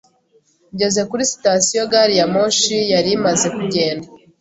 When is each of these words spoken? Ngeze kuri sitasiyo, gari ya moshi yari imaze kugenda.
Ngeze 0.73 1.01
kuri 1.09 1.23
sitasiyo, 1.31 1.81
gari 1.91 2.15
ya 2.19 2.27
moshi 2.33 2.77
yari 2.93 3.09
imaze 3.17 3.47
kugenda. 3.57 4.07